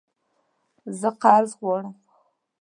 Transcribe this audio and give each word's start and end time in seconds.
زه 0.99 1.09
قرض 1.21 1.51
غواړم 1.59 1.93